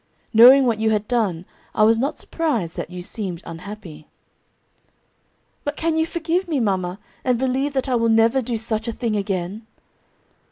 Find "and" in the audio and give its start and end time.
7.23-7.37